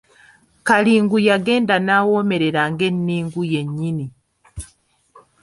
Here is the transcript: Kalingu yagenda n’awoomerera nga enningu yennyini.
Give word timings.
Kalingu 0.67 1.17
yagenda 1.27 1.75
n’awoomerera 1.79 2.61
nga 2.71 2.83
enningu 2.89 3.41
yennyini. 3.51 4.05